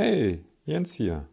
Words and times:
Hey, 0.00 0.44
Jens 0.64 0.94
hier. 0.94 1.28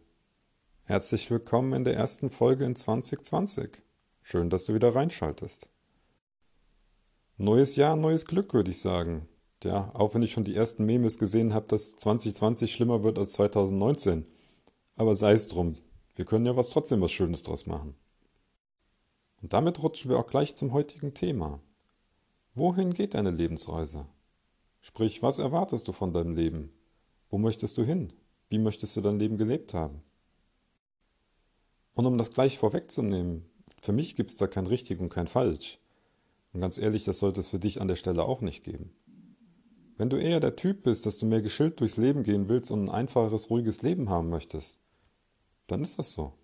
Herzlich 0.82 1.30
willkommen 1.30 1.72
in 1.72 1.84
der 1.84 1.94
ersten 1.94 2.30
Folge 2.30 2.64
in 2.64 2.74
2020. 2.74 3.80
Schön, 4.22 4.50
dass 4.50 4.64
du 4.64 4.74
wieder 4.74 4.92
reinschaltest. 4.92 5.68
Neues 7.36 7.76
Jahr, 7.76 7.94
neues 7.94 8.24
Glück, 8.24 8.54
würde 8.54 8.72
ich 8.72 8.80
sagen. 8.80 9.28
Ja, 9.62 9.92
auch 9.94 10.14
wenn 10.14 10.22
ich 10.24 10.32
schon 10.32 10.42
die 10.42 10.56
ersten 10.56 10.84
Memes 10.84 11.16
gesehen 11.16 11.54
habe, 11.54 11.68
dass 11.68 11.94
2020 11.94 12.72
schlimmer 12.72 13.04
wird 13.04 13.20
als 13.20 13.30
2019. 13.34 14.26
Aber 14.96 15.14
sei 15.14 15.34
es 15.34 15.46
drum. 15.46 15.74
Wir 16.16 16.24
können 16.24 16.44
ja 16.44 16.56
was 16.56 16.70
trotzdem 16.70 17.00
was 17.00 17.12
Schönes 17.12 17.44
draus 17.44 17.66
machen. 17.66 17.94
Und 19.42 19.52
damit 19.52 19.80
rutschen 19.80 20.10
wir 20.10 20.18
auch 20.18 20.26
gleich 20.26 20.56
zum 20.56 20.72
heutigen 20.72 21.14
Thema. 21.14 21.60
Wohin 22.56 22.92
geht 22.92 23.14
deine 23.14 23.30
Lebensreise? 23.30 24.06
Sprich, 24.80 25.22
was 25.22 25.38
erwartest 25.38 25.86
du 25.86 25.92
von 25.92 26.12
deinem 26.12 26.34
Leben? 26.34 26.72
Wo 27.30 27.38
möchtest 27.38 27.78
du 27.78 27.84
hin? 27.84 28.12
Wie 28.48 28.58
möchtest 28.58 28.96
du 28.96 29.00
dein 29.00 29.18
Leben 29.18 29.36
gelebt 29.36 29.74
haben? 29.74 30.02
Und 31.94 32.06
um 32.06 32.18
das 32.18 32.30
gleich 32.30 32.58
vorwegzunehmen, 32.58 33.44
für 33.80 33.92
mich 33.92 34.16
gibt 34.16 34.30
es 34.30 34.36
da 34.36 34.46
kein 34.46 34.66
richtig 34.66 35.00
und 35.00 35.08
kein 35.08 35.28
falsch. 35.28 35.78
Und 36.52 36.60
ganz 36.60 36.78
ehrlich, 36.78 37.04
das 37.04 37.18
sollte 37.18 37.40
es 37.40 37.48
für 37.48 37.58
dich 37.58 37.80
an 37.80 37.88
der 37.88 37.96
Stelle 37.96 38.24
auch 38.24 38.40
nicht 38.40 38.64
geben. 38.64 38.92
Wenn 39.96 40.10
du 40.10 40.16
eher 40.16 40.40
der 40.40 40.56
Typ 40.56 40.82
bist, 40.82 41.06
dass 41.06 41.18
du 41.18 41.26
mehr 41.26 41.40
geschillt 41.40 41.80
durchs 41.80 41.96
Leben 41.96 42.22
gehen 42.22 42.48
willst 42.48 42.70
und 42.70 42.84
ein 42.84 42.90
einfacheres, 42.90 43.50
ruhiges 43.50 43.82
Leben 43.82 44.10
haben 44.10 44.28
möchtest, 44.28 44.78
dann 45.66 45.82
ist 45.82 45.98
das 45.98 46.12
so. 46.12 46.34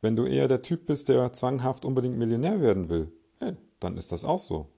Wenn 0.00 0.16
du 0.16 0.26
eher 0.26 0.48
der 0.48 0.62
Typ 0.62 0.86
bist, 0.86 1.08
der 1.08 1.32
zwanghaft 1.32 1.84
unbedingt 1.84 2.18
Millionär 2.18 2.60
werden 2.60 2.88
will, 2.88 3.12
hey, 3.38 3.56
dann 3.80 3.96
ist 3.96 4.12
das 4.12 4.24
auch 4.24 4.38
so. 4.38 4.68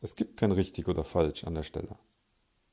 Es 0.00 0.14
gibt 0.14 0.36
kein 0.36 0.52
richtig 0.52 0.88
oder 0.88 1.04
falsch 1.04 1.44
an 1.44 1.54
der 1.54 1.64
Stelle. 1.64 1.96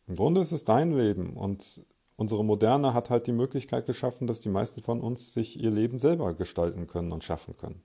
Im 0.07 0.15
Grunde 0.15 0.41
ist 0.41 0.51
es 0.51 0.63
dein 0.63 0.91
Leben 0.91 1.37
und 1.37 1.81
unsere 2.15 2.43
Moderne 2.43 2.93
hat 2.93 3.09
halt 3.09 3.27
die 3.27 3.31
Möglichkeit 3.31 3.85
geschaffen, 3.85 4.27
dass 4.27 4.41
die 4.41 4.49
meisten 4.49 4.81
von 4.81 5.01
uns 5.01 5.33
sich 5.33 5.59
ihr 5.59 5.71
Leben 5.71 5.99
selber 5.99 6.33
gestalten 6.33 6.87
können 6.87 7.11
und 7.11 7.23
schaffen 7.23 7.55
können. 7.57 7.81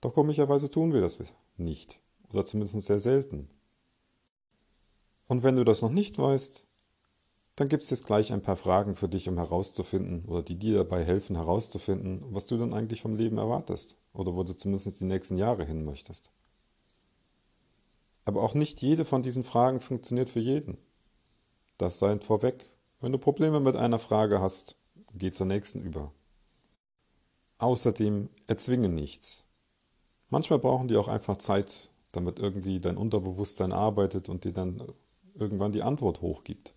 Doch 0.00 0.14
komischerweise 0.14 0.70
tun 0.70 0.92
wir 0.92 1.00
das 1.00 1.18
nicht, 1.56 2.00
oder 2.32 2.44
zumindest 2.44 2.80
sehr 2.86 3.00
selten. 3.00 3.50
Und 5.26 5.42
wenn 5.42 5.56
du 5.56 5.64
das 5.64 5.82
noch 5.82 5.90
nicht 5.90 6.18
weißt, 6.18 6.64
dann 7.56 7.68
gibt 7.68 7.84
es 7.84 7.90
jetzt 7.90 8.06
gleich 8.06 8.32
ein 8.32 8.42
paar 8.42 8.56
Fragen 8.56 8.96
für 8.96 9.08
dich, 9.08 9.28
um 9.28 9.36
herauszufinden, 9.36 10.24
oder 10.26 10.42
die 10.42 10.56
dir 10.56 10.78
dabei 10.78 11.04
helfen 11.04 11.36
herauszufinden, 11.36 12.24
was 12.30 12.46
du 12.46 12.56
dann 12.56 12.72
eigentlich 12.72 13.02
vom 13.02 13.16
Leben 13.16 13.36
erwartest, 13.36 13.96
oder 14.14 14.34
wo 14.34 14.42
du 14.44 14.56
zumindest 14.56 14.98
die 14.98 15.04
nächsten 15.04 15.36
Jahre 15.36 15.64
hin 15.64 15.84
möchtest. 15.84 16.30
Aber 18.30 18.44
auch 18.44 18.54
nicht 18.54 18.80
jede 18.80 19.04
von 19.04 19.24
diesen 19.24 19.42
Fragen 19.42 19.80
funktioniert 19.80 20.28
für 20.30 20.38
jeden. 20.38 20.78
Das 21.78 21.98
sei 21.98 22.16
vorweg. 22.20 22.70
Wenn 23.00 23.10
du 23.10 23.18
Probleme 23.18 23.58
mit 23.58 23.74
einer 23.74 23.98
Frage 23.98 24.40
hast, 24.40 24.76
geh 25.14 25.32
zur 25.32 25.46
nächsten 25.46 25.82
über. 25.82 26.12
Außerdem 27.58 28.28
erzwinge 28.46 28.88
nichts. 28.88 29.48
Manchmal 30.28 30.60
brauchen 30.60 30.86
die 30.86 30.96
auch 30.96 31.08
einfach 31.08 31.38
Zeit, 31.38 31.90
damit 32.12 32.38
irgendwie 32.38 32.78
dein 32.78 32.96
Unterbewusstsein 32.96 33.72
arbeitet 33.72 34.28
und 34.28 34.44
dir 34.44 34.52
dann 34.52 34.80
irgendwann 35.34 35.72
die 35.72 35.82
Antwort 35.82 36.20
hochgibt. 36.20 36.72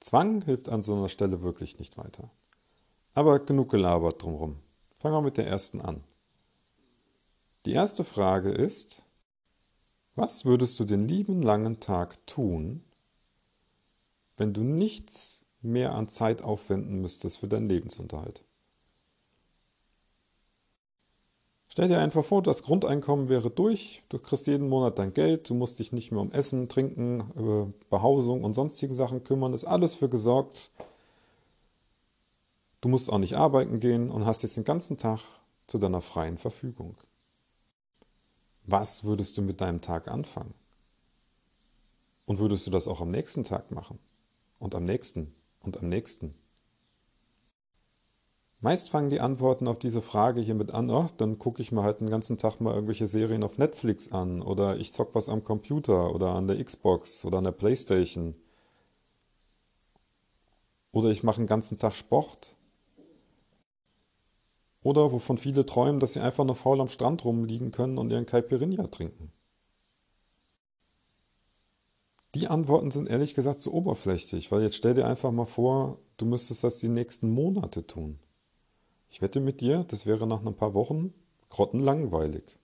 Zwang 0.00 0.42
hilft 0.42 0.68
an 0.68 0.82
so 0.82 0.94
einer 0.96 1.08
Stelle 1.08 1.40
wirklich 1.40 1.78
nicht 1.78 1.96
weiter. 1.96 2.30
Aber 3.14 3.38
genug 3.38 3.70
gelabert 3.70 4.22
drumherum. 4.22 4.58
Fangen 4.98 5.14
wir 5.14 5.22
mit 5.22 5.38
der 5.38 5.46
ersten 5.46 5.80
an. 5.80 6.04
Die 7.64 7.72
erste 7.72 8.04
Frage 8.04 8.50
ist, 8.50 9.03
was 10.16 10.44
würdest 10.44 10.78
du 10.78 10.84
den 10.84 11.08
lieben 11.08 11.42
langen 11.42 11.80
Tag 11.80 12.26
tun, 12.26 12.82
wenn 14.36 14.52
du 14.52 14.62
nichts 14.62 15.44
mehr 15.60 15.94
an 15.94 16.08
Zeit 16.08 16.42
aufwenden 16.42 17.00
müsstest 17.00 17.38
für 17.38 17.48
deinen 17.48 17.68
Lebensunterhalt? 17.68 18.44
Stell 21.68 21.88
dir 21.88 21.98
einfach 21.98 22.24
vor, 22.24 22.40
das 22.40 22.62
Grundeinkommen 22.62 23.28
wäre 23.28 23.50
durch, 23.50 24.04
du 24.08 24.20
kriegst 24.20 24.46
jeden 24.46 24.68
Monat 24.68 24.96
dein 24.96 25.12
Geld, 25.12 25.50
du 25.50 25.54
musst 25.54 25.80
dich 25.80 25.90
nicht 25.90 26.12
mehr 26.12 26.20
um 26.20 26.30
Essen, 26.30 26.68
Trinken, 26.68 27.74
Behausung 27.90 28.44
und 28.44 28.54
sonstige 28.54 28.94
Sachen 28.94 29.24
kümmern, 29.24 29.52
ist 29.54 29.64
alles 29.64 29.96
für 29.96 30.08
gesorgt. 30.08 30.70
Du 32.80 32.88
musst 32.88 33.10
auch 33.10 33.18
nicht 33.18 33.34
arbeiten 33.34 33.80
gehen 33.80 34.12
und 34.12 34.24
hast 34.24 34.42
jetzt 34.42 34.56
den 34.56 34.62
ganzen 34.62 34.98
Tag 34.98 35.22
zu 35.66 35.78
deiner 35.78 36.00
freien 36.00 36.38
Verfügung. 36.38 36.96
Was 38.64 39.04
würdest 39.04 39.36
du 39.36 39.42
mit 39.42 39.60
deinem 39.60 39.80
Tag 39.80 40.08
anfangen? 40.08 40.54
Und 42.24 42.38
würdest 42.38 42.66
du 42.66 42.70
das 42.70 42.88
auch 42.88 43.02
am 43.02 43.10
nächsten 43.10 43.44
Tag 43.44 43.70
machen? 43.70 43.98
Und 44.58 44.74
am 44.74 44.84
nächsten 44.84 45.34
und 45.60 45.76
am 45.76 45.88
nächsten? 45.88 46.34
Meist 48.60 48.88
fangen 48.88 49.10
die 49.10 49.20
Antworten 49.20 49.68
auf 49.68 49.78
diese 49.78 50.00
Frage 50.00 50.40
hiermit 50.40 50.70
an, 50.70 50.90
ach, 50.90 51.10
dann 51.10 51.38
gucke 51.38 51.60
ich 51.60 51.70
mir 51.70 51.82
halt 51.82 52.00
den 52.00 52.08
ganzen 52.08 52.38
Tag 52.38 52.60
mal 52.60 52.72
irgendwelche 52.72 53.06
Serien 53.06 53.44
auf 53.44 53.58
Netflix 53.58 54.10
an 54.10 54.40
oder 54.40 54.78
ich 54.78 54.94
zock 54.94 55.14
was 55.14 55.28
am 55.28 55.44
Computer 55.44 56.14
oder 56.14 56.30
an 56.30 56.46
der 56.46 56.64
Xbox 56.64 57.26
oder 57.26 57.38
an 57.38 57.44
der 57.44 57.52
Playstation. 57.52 58.34
Oder 60.92 61.10
ich 61.10 61.22
mache 61.22 61.42
den 61.42 61.46
ganzen 61.46 61.76
Tag 61.76 61.94
Sport 61.94 62.56
oder 64.84 65.10
wovon 65.10 65.38
viele 65.38 65.66
träumen, 65.66 65.98
dass 65.98 66.12
sie 66.12 66.20
einfach 66.20 66.44
nur 66.44 66.54
faul 66.54 66.80
am 66.80 66.88
Strand 66.88 67.24
rumliegen 67.24 67.72
können 67.72 67.98
und 67.98 68.12
ihren 68.12 68.26
Caipirinha 68.26 68.86
trinken. 68.86 69.32
Die 72.34 72.48
Antworten 72.48 72.90
sind 72.90 73.08
ehrlich 73.08 73.34
gesagt 73.34 73.60
zu 73.60 73.72
oberflächlich, 73.72 74.52
weil 74.52 74.62
jetzt 74.62 74.76
stell 74.76 74.94
dir 74.94 75.06
einfach 75.06 75.32
mal 75.32 75.46
vor, 75.46 75.98
du 76.18 76.26
müsstest 76.26 76.64
das 76.64 76.78
die 76.78 76.88
nächsten 76.88 77.30
Monate 77.30 77.86
tun. 77.86 78.18
Ich 79.08 79.22
wette 79.22 79.40
mit 79.40 79.60
dir, 79.60 79.84
das 79.84 80.04
wäre 80.04 80.26
nach 80.26 80.44
ein 80.44 80.56
paar 80.56 80.74
Wochen 80.74 81.14
grottenlangweilig. 81.48 82.58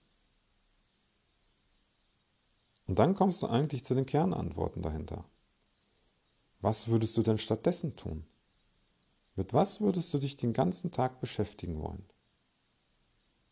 Und 2.85 2.99
dann 2.99 3.15
kommst 3.15 3.41
du 3.41 3.47
eigentlich 3.47 3.83
zu 3.83 3.95
den 3.95 4.05
Kernantworten 4.05 4.81
dahinter. 4.83 5.25
Was 6.59 6.87
würdest 6.89 7.17
du 7.17 7.23
denn 7.23 7.39
stattdessen 7.39 7.95
tun? 7.95 8.25
Mit 9.35 9.53
was 9.53 9.81
würdest 9.81 10.13
du 10.13 10.19
dich 10.19 10.37
den 10.37 10.53
ganzen 10.53 10.91
Tag 10.91 11.21
beschäftigen 11.21 11.81
wollen? 11.81 12.10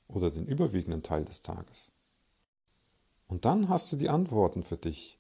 Oder 0.10 0.32
den 0.32 0.46
überwiegenden 0.48 1.04
Teil 1.04 1.24
des 1.24 1.42
Tages? 1.42 1.92
Und 3.28 3.46
dann 3.46 3.70
hast 3.70 3.92
du 3.92 3.96
die 3.96 4.10
Antworten 4.10 4.64
für 4.64 4.78
dich, 4.78 5.20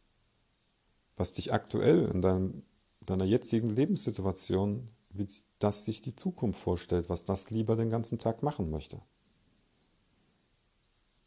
was 1.15 1.31
dich 1.31 1.53
aktuell 1.53 2.05
in 2.07 2.21
deinem, 2.21 2.63
deiner 3.01 3.25
jetzigen 3.25 3.69
Lebenssituation, 3.69 4.89
wie 5.11 5.27
das 5.59 5.85
sich 5.85 6.01
die 6.01 6.15
Zukunft 6.15 6.59
vorstellt, 6.59 7.07
was 7.09 7.23
das 7.23 7.51
lieber 7.51 7.75
den 7.75 7.89
ganzen 7.89 8.17
Tag 8.17 8.41
machen 8.41 8.71
möchte. 8.71 9.01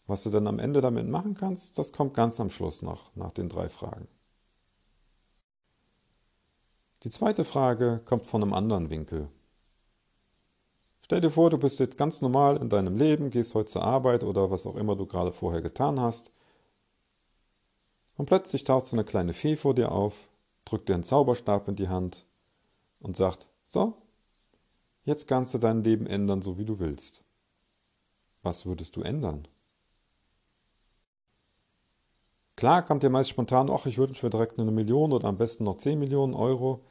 Was 0.07 0.25
du 0.25 0.31
dann 0.31 0.49
am 0.49 0.59
Ende 0.59 0.81
damit 0.81 1.07
machen 1.09 1.35
kannst, 1.35 1.79
das 1.79 1.93
kommt 1.93 2.15
ganz 2.15 2.41
am 2.41 2.51
Schluss 2.51 2.83
noch, 2.83 3.15
nach 3.15 3.31
den 3.31 3.49
drei 3.49 3.69
Fragen. 3.69 4.09
Die 7.05 7.11
zweite 7.11 7.45
Frage 7.45 8.01
kommt 8.05 8.27
von 8.27 8.43
einem 8.43 8.53
anderen 8.53 8.91
Winkel. 8.91 9.29
Stell 11.05 11.21
dir 11.21 11.31
vor, 11.31 11.51
du 11.51 11.59
bist 11.59 11.81
jetzt 11.81 11.99
ganz 11.99 12.21
normal 12.21 12.57
in 12.57 12.69
deinem 12.69 12.97
Leben, 12.97 13.31
gehst 13.31 13.55
heute 13.55 13.71
zur 13.71 13.83
Arbeit 13.83 14.25
oder 14.25 14.51
was 14.51 14.67
auch 14.67 14.77
immer 14.77 14.97
du 14.97 15.07
gerade 15.07 15.33
vorher 15.33 15.61
getan 15.61 16.01
hast. 16.01 16.33
Und 18.17 18.27
plötzlich 18.27 18.65
taucht 18.65 18.87
so 18.87 18.97
eine 18.97 19.05
kleine 19.05 19.33
Fee 19.33 19.57
vor 19.57 19.75
dir 19.75 19.93
auf, 19.93 20.29
drückt 20.65 20.89
dir 20.89 20.95
einen 20.95 21.05
Zauberstab 21.05 21.69
in 21.69 21.77
die 21.77 21.89
Hand 21.89 22.25
und 23.01 23.17
sagt, 23.17 23.49
so, 23.65 23.95
jetzt 25.05 25.27
kannst 25.27 25.55
du 25.55 25.59
dein 25.59 25.83
Leben 25.83 26.07
ändern, 26.07 26.41
so 26.41 26.57
wie 26.57 26.65
du 26.65 26.79
willst. 26.79 27.25
Was 28.43 28.65
würdest 28.65 28.97
du 28.97 29.03
ändern? 29.03 29.49
Klar 32.57 32.83
kommt 32.85 33.03
dir 33.03 33.11
meist 33.11 33.31
spontan, 33.31 33.71
ach, 33.71 33.87
ich 33.87 33.99
würde 33.99 34.15
mir 34.23 34.31
direkt 34.31 34.59
eine 34.59 34.71
Million 34.71 35.13
oder 35.13 35.27
am 35.29 35.39
besten 35.39 35.65
noch 35.65 35.79
10 35.79 35.99
Millionen 35.99 36.35
Euro 36.35 36.85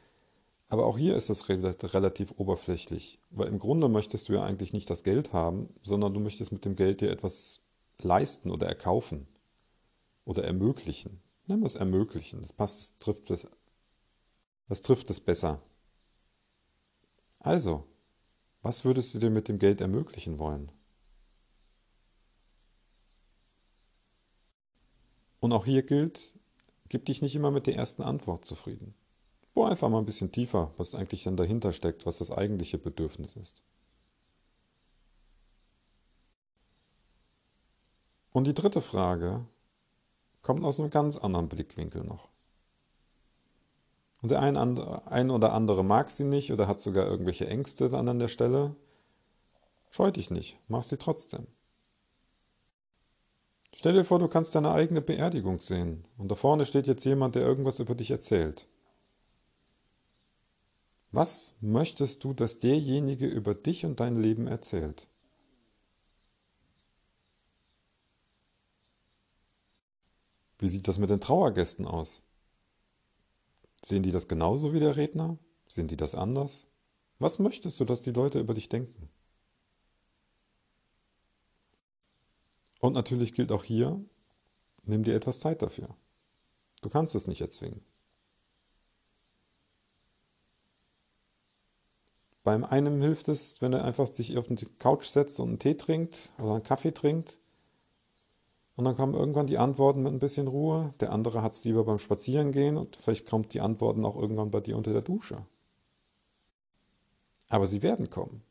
aber 0.72 0.86
auch 0.86 0.96
hier 0.96 1.16
ist 1.16 1.28
es 1.28 1.50
relativ 1.50 2.32
oberflächlich, 2.38 3.20
weil 3.28 3.48
im 3.48 3.58
Grunde 3.58 3.90
möchtest 3.90 4.30
du 4.30 4.32
ja 4.32 4.42
eigentlich 4.42 4.72
nicht 4.72 4.88
das 4.88 5.02
Geld 5.02 5.34
haben, 5.34 5.68
sondern 5.82 6.14
du 6.14 6.18
möchtest 6.18 6.50
mit 6.50 6.64
dem 6.64 6.76
Geld 6.76 7.02
dir 7.02 7.10
etwas 7.10 7.60
leisten 7.98 8.50
oder 8.50 8.68
erkaufen 8.68 9.26
oder 10.24 10.44
ermöglichen. 10.44 11.20
Nennen 11.46 11.60
wir 11.60 11.66
es 11.66 11.74
ermöglichen, 11.74 12.40
das 12.40 12.54
passt, 12.54 12.78
das 12.78 12.98
trifft 13.00 13.30
es, 13.30 13.46
das 14.66 14.80
trifft 14.80 15.10
es 15.10 15.20
besser. 15.20 15.60
Also, 17.38 17.84
was 18.62 18.86
würdest 18.86 19.14
du 19.14 19.18
dir 19.18 19.28
mit 19.28 19.48
dem 19.48 19.58
Geld 19.58 19.82
ermöglichen 19.82 20.38
wollen? 20.38 20.72
Und 25.38 25.52
auch 25.52 25.66
hier 25.66 25.82
gilt, 25.82 26.32
gib 26.88 27.04
dich 27.04 27.20
nicht 27.20 27.34
immer 27.34 27.50
mit 27.50 27.66
der 27.66 27.76
ersten 27.76 28.02
Antwort 28.02 28.46
zufrieden. 28.46 28.94
Bohr 29.54 29.70
einfach 29.70 29.88
mal 29.88 29.98
ein 29.98 30.06
bisschen 30.06 30.32
tiefer, 30.32 30.72
was 30.76 30.94
eigentlich 30.94 31.24
dann 31.24 31.36
dahinter 31.36 31.72
steckt, 31.72 32.06
was 32.06 32.18
das 32.18 32.30
eigentliche 32.30 32.78
Bedürfnis 32.78 33.36
ist. 33.36 33.62
Und 38.32 38.46
die 38.46 38.54
dritte 38.54 38.80
Frage 38.80 39.44
kommt 40.40 40.64
aus 40.64 40.80
einem 40.80 40.90
ganz 40.90 41.16
anderen 41.16 41.48
Blickwinkel 41.48 42.02
noch. 42.02 42.28
Und 44.22 44.30
der 44.30 44.40
ein, 44.40 44.56
ein 44.56 45.30
oder 45.30 45.52
andere 45.52 45.84
mag 45.84 46.10
sie 46.10 46.24
nicht 46.24 46.52
oder 46.52 46.68
hat 46.68 46.80
sogar 46.80 47.06
irgendwelche 47.06 47.46
Ängste 47.46 47.90
dann 47.90 48.08
an 48.08 48.20
der 48.20 48.28
Stelle. 48.28 48.74
Scheu 49.90 50.10
dich 50.10 50.30
nicht, 50.30 50.58
mach 50.68 50.84
sie 50.84 50.96
trotzdem. 50.96 51.46
Stell 53.74 53.94
dir 53.94 54.04
vor, 54.04 54.18
du 54.18 54.28
kannst 54.28 54.54
deine 54.54 54.72
eigene 54.72 55.02
Beerdigung 55.02 55.58
sehen 55.58 56.06
und 56.18 56.30
da 56.30 56.34
vorne 56.34 56.64
steht 56.64 56.86
jetzt 56.86 57.04
jemand, 57.04 57.34
der 57.34 57.42
irgendwas 57.42 57.80
über 57.80 57.94
dich 57.94 58.10
erzählt. 58.10 58.68
Was 61.12 61.54
möchtest 61.60 62.24
du, 62.24 62.32
dass 62.32 62.58
derjenige 62.58 63.26
über 63.26 63.54
dich 63.54 63.84
und 63.84 64.00
dein 64.00 64.20
Leben 64.20 64.46
erzählt? 64.46 65.06
Wie 70.58 70.68
sieht 70.68 70.88
das 70.88 70.98
mit 70.98 71.10
den 71.10 71.20
Trauergästen 71.20 71.86
aus? 71.86 72.22
Sehen 73.84 74.02
die 74.02 74.12
das 74.12 74.26
genauso 74.26 74.72
wie 74.72 74.80
der 74.80 74.96
Redner? 74.96 75.36
Sehen 75.68 75.88
die 75.88 75.96
das 75.96 76.14
anders? 76.14 76.66
Was 77.18 77.38
möchtest 77.38 77.78
du, 77.78 77.84
dass 77.84 78.00
die 78.00 78.12
Leute 78.12 78.40
über 78.40 78.54
dich 78.54 78.70
denken? 78.70 79.10
Und 82.80 82.94
natürlich 82.94 83.34
gilt 83.34 83.52
auch 83.52 83.64
hier, 83.64 84.02
nimm 84.84 85.02
dir 85.02 85.14
etwas 85.14 85.40
Zeit 85.40 85.60
dafür. 85.62 85.94
Du 86.80 86.88
kannst 86.88 87.14
es 87.14 87.26
nicht 87.26 87.40
erzwingen. 87.40 87.84
Beim 92.44 92.64
einen 92.64 93.00
hilft 93.00 93.28
es, 93.28 93.62
wenn 93.62 93.72
er 93.72 93.84
einfach 93.84 94.12
sich 94.12 94.36
auf 94.36 94.48
die 94.48 94.66
Couch 94.78 95.06
setzt 95.06 95.38
und 95.38 95.48
einen 95.48 95.58
Tee 95.58 95.74
trinkt 95.74 96.32
oder 96.38 96.54
einen 96.54 96.62
Kaffee 96.64 96.92
trinkt 96.92 97.38
und 98.74 98.84
dann 98.84 98.96
kommen 98.96 99.14
irgendwann 99.14 99.46
die 99.46 99.58
Antworten 99.58 100.02
mit 100.02 100.12
ein 100.12 100.18
bisschen 100.18 100.48
Ruhe. 100.48 100.94
Der 101.00 101.12
andere 101.12 101.42
hat 101.42 101.52
es 101.52 101.64
lieber 101.64 101.84
beim 101.84 101.98
Spazierengehen 101.98 102.76
und 102.76 102.96
vielleicht 102.96 103.28
kommt 103.28 103.52
die 103.52 103.60
Antworten 103.60 104.04
auch 104.04 104.16
irgendwann 104.16 104.50
bei 104.50 104.60
dir 104.60 104.76
unter 104.76 104.92
der 104.92 105.02
Dusche. 105.02 105.46
Aber 107.48 107.66
sie 107.66 107.82
werden 107.82 108.08
kommen. 108.08 108.42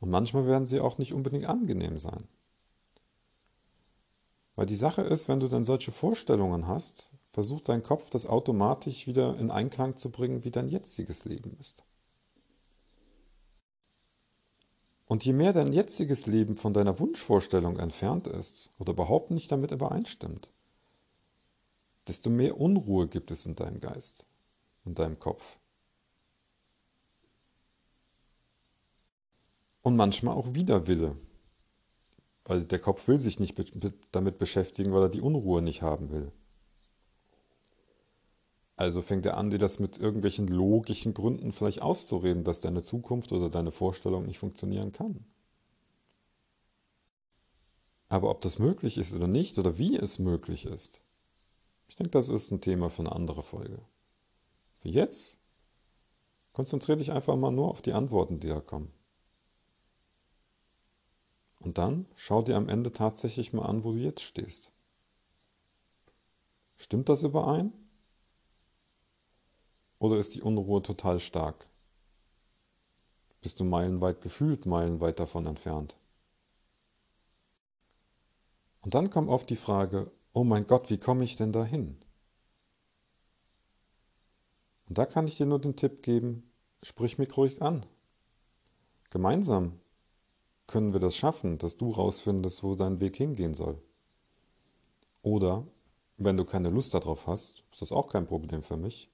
Und 0.00 0.10
manchmal 0.10 0.46
werden 0.46 0.66
sie 0.66 0.80
auch 0.80 0.98
nicht 0.98 1.12
unbedingt 1.12 1.46
angenehm 1.46 1.98
sein. 1.98 2.26
Weil 4.54 4.66
die 4.66 4.76
Sache 4.76 5.02
ist, 5.02 5.28
wenn 5.28 5.40
du 5.40 5.48
dann 5.48 5.66
solche 5.66 5.92
Vorstellungen 5.92 6.66
hast, 6.66 7.12
versucht 7.32 7.68
dein 7.68 7.82
Kopf 7.82 8.08
das 8.08 8.24
automatisch 8.24 9.06
wieder 9.06 9.38
in 9.38 9.50
Einklang 9.50 9.98
zu 9.98 10.10
bringen, 10.10 10.44
wie 10.44 10.50
dein 10.50 10.68
jetziges 10.68 11.26
Leben 11.26 11.54
ist. 11.60 11.84
Und 15.06 15.24
je 15.24 15.32
mehr 15.32 15.52
dein 15.52 15.72
jetziges 15.72 16.26
Leben 16.26 16.56
von 16.56 16.74
deiner 16.74 16.98
Wunschvorstellung 16.98 17.78
entfernt 17.78 18.26
ist 18.26 18.70
oder 18.78 18.92
überhaupt 18.92 19.30
nicht 19.30 19.50
damit 19.52 19.70
übereinstimmt, 19.70 20.50
desto 22.08 22.28
mehr 22.28 22.60
Unruhe 22.60 23.06
gibt 23.06 23.30
es 23.30 23.46
in 23.46 23.54
deinem 23.54 23.80
Geist, 23.80 24.26
in 24.84 24.94
deinem 24.94 25.18
Kopf. 25.18 25.58
Und 29.82 29.94
manchmal 29.94 30.34
auch 30.34 30.54
Widerwille, 30.54 31.16
weil 32.44 32.64
der 32.64 32.80
Kopf 32.80 33.06
will 33.06 33.20
sich 33.20 33.38
nicht 33.38 33.56
damit 34.10 34.38
beschäftigen, 34.38 34.92
weil 34.92 35.02
er 35.02 35.08
die 35.08 35.20
Unruhe 35.20 35.62
nicht 35.62 35.82
haben 35.82 36.10
will. 36.10 36.32
Also 38.76 39.00
fängt 39.00 39.24
er 39.24 39.38
an, 39.38 39.48
dir 39.50 39.58
das 39.58 39.78
mit 39.78 39.98
irgendwelchen 39.98 40.48
logischen 40.48 41.14
Gründen 41.14 41.52
vielleicht 41.52 41.80
auszureden, 41.80 42.44
dass 42.44 42.60
deine 42.60 42.82
Zukunft 42.82 43.32
oder 43.32 43.48
deine 43.48 43.72
Vorstellung 43.72 44.26
nicht 44.26 44.38
funktionieren 44.38 44.92
kann. 44.92 45.24
Aber 48.08 48.30
ob 48.30 48.42
das 48.42 48.58
möglich 48.58 48.98
ist 48.98 49.14
oder 49.14 49.26
nicht, 49.26 49.58
oder 49.58 49.78
wie 49.78 49.96
es 49.96 50.18
möglich 50.18 50.66
ist, 50.66 51.00
ich 51.88 51.96
denke, 51.96 52.10
das 52.10 52.28
ist 52.28 52.50
ein 52.50 52.60
Thema 52.60 52.90
für 52.90 53.02
eine 53.02 53.12
andere 53.12 53.42
Folge. 53.42 53.80
Für 54.78 54.88
jetzt 54.90 55.38
konzentriere 56.52 56.98
dich 56.98 57.12
einfach 57.12 57.36
mal 57.36 57.50
nur 57.50 57.68
auf 57.68 57.82
die 57.82 57.92
Antworten, 57.92 58.40
die 58.40 58.48
da 58.48 58.60
kommen. 58.60 58.92
Und 61.60 61.78
dann 61.78 62.06
schau 62.14 62.42
dir 62.42 62.56
am 62.56 62.68
Ende 62.68 62.92
tatsächlich 62.92 63.52
mal 63.52 63.64
an, 63.64 63.82
wo 63.82 63.92
du 63.92 63.98
jetzt 63.98 64.22
stehst. 64.22 64.70
Stimmt 66.76 67.08
das 67.08 67.22
überein? 67.22 67.72
Oder 69.98 70.16
ist 70.16 70.34
die 70.34 70.42
Unruhe 70.42 70.82
total 70.82 71.20
stark? 71.20 71.66
Bist 73.40 73.60
du 73.60 73.64
meilenweit 73.64 74.20
gefühlt, 74.20 74.66
meilenweit 74.66 75.18
davon 75.18 75.46
entfernt? 75.46 75.96
Und 78.80 78.94
dann 78.94 79.10
kommt 79.10 79.28
oft 79.28 79.48
die 79.50 79.56
Frage, 79.56 80.10
oh 80.32 80.44
mein 80.44 80.66
Gott, 80.66 80.90
wie 80.90 80.98
komme 80.98 81.24
ich 81.24 81.36
denn 81.36 81.52
dahin? 81.52 81.96
Und 84.88 84.98
da 84.98 85.06
kann 85.06 85.26
ich 85.26 85.36
dir 85.36 85.46
nur 85.46 85.60
den 85.60 85.76
Tipp 85.76 86.02
geben, 86.02 86.50
sprich 86.82 87.18
mich 87.18 87.36
ruhig 87.36 87.62
an. 87.62 87.84
Gemeinsam 89.10 89.80
können 90.66 90.92
wir 90.92 91.00
das 91.00 91.16
schaffen, 91.16 91.58
dass 91.58 91.76
du 91.76 91.90
rausfindest, 91.90 92.62
wo 92.62 92.74
dein 92.74 93.00
Weg 93.00 93.16
hingehen 93.16 93.54
soll. 93.54 93.80
Oder, 95.22 95.66
wenn 96.16 96.36
du 96.36 96.44
keine 96.44 96.70
Lust 96.70 96.94
darauf 96.94 97.26
hast, 97.26 97.64
ist 97.72 97.82
das 97.82 97.92
auch 97.92 98.08
kein 98.08 98.26
Problem 98.26 98.62
für 98.62 98.76
mich, 98.76 99.10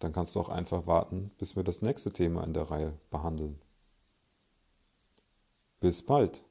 dann 0.00 0.12
kannst 0.12 0.34
du 0.34 0.40
auch 0.40 0.48
einfach 0.48 0.86
warten, 0.86 1.30
bis 1.38 1.54
wir 1.56 1.62
das 1.62 1.82
nächste 1.82 2.12
Thema 2.12 2.42
in 2.42 2.52
der 2.52 2.70
Reihe 2.70 2.94
behandeln. 3.10 3.60
Bis 5.78 6.04
bald. 6.04 6.42